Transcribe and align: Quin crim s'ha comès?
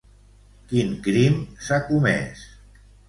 Quin 0.71 0.95
crim 1.07 1.37
s'ha 1.67 1.79
comès? 1.91 2.43